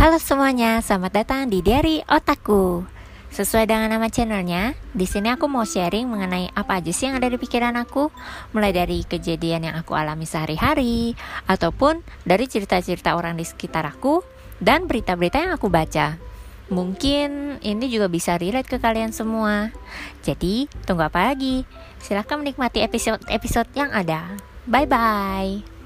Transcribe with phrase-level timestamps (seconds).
[0.00, 2.88] Halo semuanya, selamat datang di Diary Otaku.
[3.36, 7.28] Sesuai dengan nama channelnya, di sini aku mau sharing mengenai apa aja sih yang ada
[7.28, 8.08] di pikiran aku,
[8.56, 11.12] mulai dari kejadian yang aku alami sehari-hari,
[11.44, 14.24] ataupun dari cerita-cerita orang di sekitar aku,
[14.56, 16.16] dan berita-berita yang aku baca.
[16.72, 19.68] Mungkin ini juga bisa relate ke kalian semua.
[20.24, 21.68] Jadi, tunggu apa lagi?
[22.00, 24.32] Silahkan menikmati episode-episode yang ada.
[24.64, 25.79] Bye-bye.